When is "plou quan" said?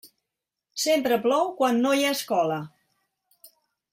1.25-1.77